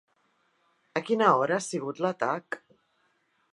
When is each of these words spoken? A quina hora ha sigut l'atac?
A 0.99 1.01
quina 1.09 1.27
hora 1.41 1.59
ha 1.59 1.65
sigut 1.67 2.03
l'atac? 2.07 2.61